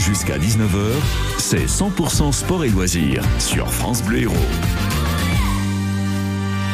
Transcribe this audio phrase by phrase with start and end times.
[0.00, 0.94] Jusqu'à 19h,
[1.36, 4.28] c'est 100% sport et loisirs sur France Bleu.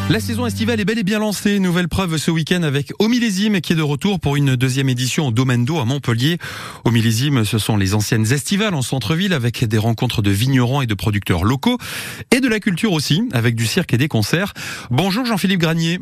[0.09, 1.59] La saison estivale est bel et bien lancée.
[1.59, 5.31] Nouvelle preuve ce week-end avec Au qui est de retour pour une deuxième édition au
[5.33, 6.39] Domaine d'eau à Montpellier.
[6.85, 10.87] Au Millésime, ce sont les anciennes estivales en centre-ville avec des rencontres de vignerons et
[10.87, 11.79] de producteurs locaux
[12.31, 14.55] et de la culture aussi avec du cirque et des concerts.
[14.91, 15.99] Bonjour Jean-Philippe Granier.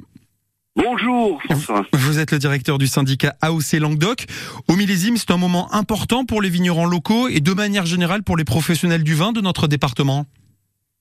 [0.76, 1.86] Bonjour François.
[1.92, 4.24] Vous êtes le directeur du syndicat AOC Languedoc.
[4.68, 8.36] Au millésime, c'est un moment important pour les vignerons locaux et de manière générale pour
[8.36, 10.26] les professionnels du vin de notre département.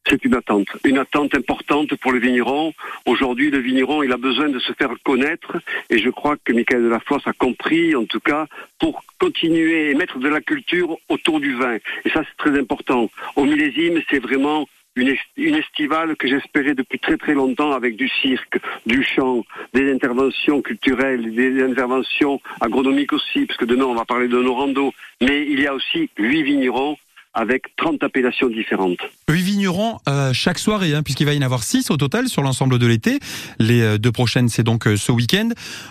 [0.08, 2.74] C'est une attente, une attente importante pour le vigneron.
[3.08, 5.58] Aujourd'hui, le vigneron, il a besoin de se faire connaître
[5.90, 8.46] et je crois que Michael Delafosse a compris, en tout cas,
[8.80, 11.78] pour continuer et mettre de la culture autour du vin.
[12.06, 13.10] Et ça, c'est très important.
[13.36, 18.60] Au millésime, c'est vraiment une, estivale que j'espérais depuis très très longtemps avec du cirque,
[18.86, 19.44] du chant,
[19.74, 24.54] des interventions culturelles, des interventions agronomiques aussi, parce que demain on va parler de nos
[24.54, 24.94] randos.
[25.22, 26.98] Mais il y a aussi huit vignerons
[27.34, 29.00] avec 30 appellations différentes.
[29.28, 32.44] Huit vignerons euh, chaque soirée, hein, puisqu'il va y en avoir six au total sur
[32.44, 33.20] l'ensemble de l'été.
[33.60, 35.50] Les euh, deux prochaines, c'est donc euh, ce week-end.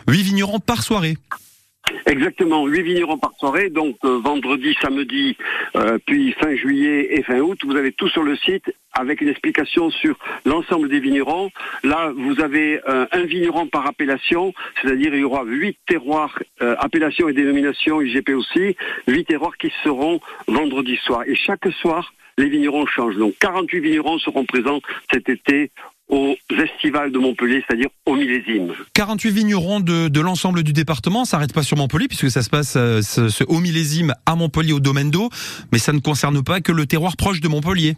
[0.08, 1.16] Huit vignerons par soirée.
[2.06, 5.36] Exactement, huit vignerons par soirée, donc euh, vendredi, samedi,
[5.76, 7.58] euh, puis fin juillet et fin août.
[7.64, 11.50] Vous avez tout sur le site avec une explication sur l'ensemble des vignerons.
[11.82, 17.28] Là, vous avez euh, un vigneron par appellation, c'est-à-dire il y aura huit terroirs, appellations
[17.28, 21.22] et dénominations IGP aussi, huit terroirs qui seront vendredi soir.
[21.26, 23.16] Et chaque soir, les vignerons changent.
[23.16, 24.80] Donc 48 vignerons seront présents
[25.12, 25.70] cet été
[26.12, 28.72] aux estivales de Montpellier, c'est-à-dire au millésime.
[28.92, 32.50] 48 vignerons de, de l'ensemble du département, ça n'arrête pas sur Montpellier, puisque ça se
[32.50, 35.30] passe euh, ce, ce, au millésime à Montpellier, au domaine d'eau,
[35.72, 37.96] mais ça ne concerne pas que le terroir proche de Montpellier.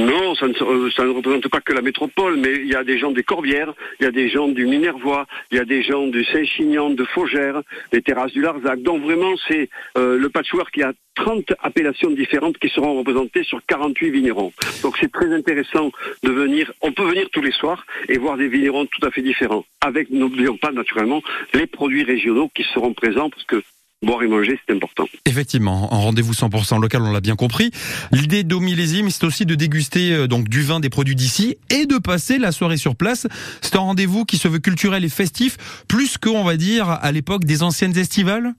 [0.00, 0.54] Non, ça ne,
[0.90, 3.74] ça ne, représente pas que la métropole, mais il y a des gens des Corbières,
[4.00, 7.04] il y a des gens du Minervois, il y a des gens du Saint-Chinian, de
[7.04, 8.80] Faugères, des terrasses du Larzac.
[8.80, 10.74] Donc vraiment, c'est euh, le patchwork.
[10.76, 14.52] Y a 30 appellations différentes qui seront représentées sur 48 vignerons.
[14.82, 15.90] Donc c'est très intéressant
[16.22, 16.72] de venir.
[16.80, 19.66] On peut venir tous les soirs et voir des vignerons tout à fait différents.
[19.82, 21.22] Avec, n'oublions pas naturellement,
[21.52, 23.62] les produits régionaux qui seront présents parce que
[24.02, 25.04] boire et manger, c'est important.
[25.26, 27.70] Effectivement, en rendez-vous 100% local, on l'a bien compris.
[28.12, 31.86] L'idée d'au millésime, c'est aussi de déguster euh, donc du vin des produits d'ici et
[31.86, 33.26] de passer la soirée sur place.
[33.60, 35.56] C'est un rendez-vous qui se veut culturel et festif,
[35.88, 38.54] plus que, on va dire, à l'époque des anciennes estivales?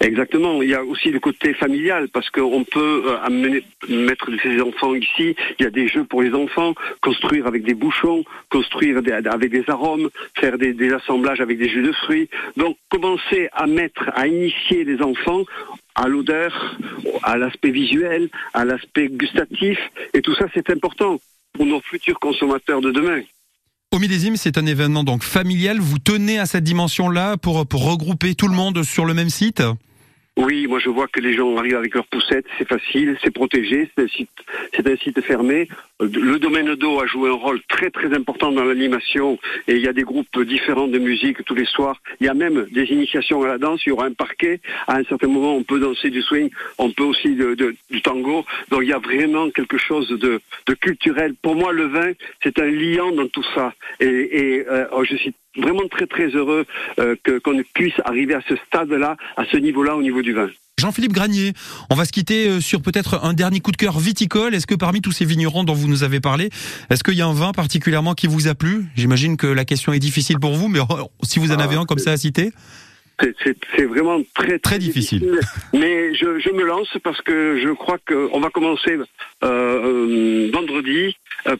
[0.00, 0.62] Exactement.
[0.62, 4.94] Il y a aussi le côté familial parce qu'on peut euh, amener, mettre ses enfants
[4.94, 5.34] ici.
[5.58, 9.50] Il y a des jeux pour les enfants, construire avec des bouchons, construire des, avec
[9.50, 12.28] des arômes, faire des, des, assemblages avec des jus de fruits.
[12.56, 15.44] Donc commencer à mettre, à initier les enfants
[15.94, 16.76] à l'odeur,
[17.22, 19.78] à l'aspect visuel, à l'aspect gustatif.
[20.14, 21.20] Et tout ça, c'est important
[21.52, 23.22] pour nos futurs consommateurs de demain.
[23.92, 25.78] Au millésime, c'est un événement donc familial.
[25.78, 29.62] Vous tenez à cette dimension-là pour, regrouper tout le monde sur le même site?
[30.38, 33.90] Oui, moi je vois que les gens arrivent avec leurs poussettes, c'est facile, c'est protégé,
[33.94, 35.68] c'est un site fermé.
[36.02, 39.86] Le domaine d'eau a joué un rôle très très important dans l'animation et il y
[39.86, 41.96] a des groupes différents de musique tous les soirs.
[42.20, 44.60] Il y a même des initiations à la danse, il y aura un parquet.
[44.88, 48.44] À un certain moment, on peut danser du swing, on peut aussi du tango.
[48.70, 50.40] Donc il y a vraiment quelque chose de,
[50.80, 51.34] culturel.
[51.40, 52.10] Pour moi, le vin,
[52.42, 53.72] c'est un liant dans tout ça.
[54.00, 56.64] Et, euh, je suis vraiment très très heureux
[56.98, 57.14] euh,
[57.44, 60.50] qu'on puisse arriver à ce stade-là, à ce niveau-là, au niveau du vin.
[60.80, 61.52] Jean-Philippe Granier,
[61.90, 64.54] on va se quitter euh, sur peut-être un dernier coup de cœur viticole.
[64.54, 66.50] Est-ce que parmi tous ces vignerons dont vous nous avez parlé,
[66.90, 68.86] est-ce qu'il y a un vin particulièrement qui vous a plu?
[68.96, 70.80] J'imagine que la question est difficile pour vous, mais
[71.22, 72.52] si vous en avez un comme ça à citer
[73.76, 75.20] c'est vraiment très, très, très difficile.
[75.20, 75.40] difficile.
[75.74, 79.04] Mais je, je, me lance parce que je crois qu'on va commencer euh,
[79.44, 81.14] euh, vendredi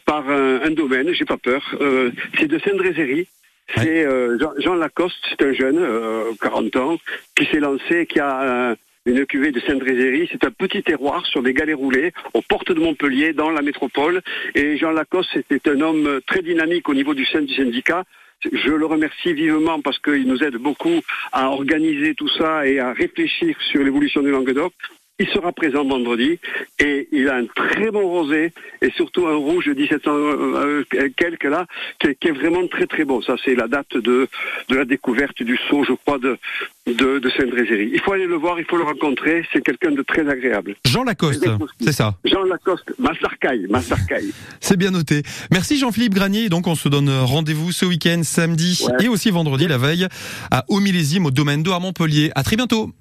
[0.05, 1.63] par un, un domaine, j'ai pas peur.
[1.79, 3.27] Euh, c'est de Saint-Drézéry.
[3.75, 6.97] C'est euh, Jean, Jean, Lacoste, c'est un jeune, euh, 40 ans,
[7.35, 10.29] qui s'est lancé, qui a une cuvée de Sainte-Drézéry.
[10.31, 14.21] C'est un petit terroir sur des galets roulés aux portes de Montpellier, dans la métropole.
[14.55, 18.03] Et Jean Lacoste, c'était un homme très dynamique au niveau du sein du syndicat.
[18.51, 22.91] Je le remercie vivement parce qu'il nous aide beaucoup à organiser tout ça et à
[22.93, 24.73] réfléchir sur l'évolution du Languedoc.
[25.19, 26.39] Il sera présent vendredi
[26.79, 28.51] et il a un très bon rosé
[28.81, 30.83] et surtout un rouge 1700 euh,
[31.15, 31.67] quelques là
[31.99, 33.21] qui est, qui est, vraiment très très bon.
[33.21, 34.27] Ça c'est la date de,
[34.69, 36.39] de la découverte du saut, je crois, de,
[36.87, 37.91] de, de Saint-Drézéry.
[37.93, 39.45] Il faut aller le voir, il faut le rencontrer.
[39.53, 40.75] C'est quelqu'un de très agréable.
[40.85, 41.47] Jean Lacoste,
[41.79, 42.15] c'est ça.
[42.25, 44.33] Jean Lacoste, Massarcaille, Massarcaille.
[44.61, 45.21] c'est bien noté.
[45.51, 46.49] Merci Jean-Philippe Granier.
[46.49, 49.05] Donc on se donne rendez-vous ce week-end, samedi ouais.
[49.05, 50.07] et aussi vendredi la veille
[50.49, 52.31] à Au Millésime au Domaine d'eau à Montpellier.
[52.33, 52.91] À très bientôt.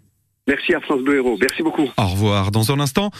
[0.48, 1.36] Merci à France Bleu Héros.
[1.40, 1.88] Merci beaucoup.
[1.96, 2.50] Au revoir.
[2.50, 3.10] Dans un instant,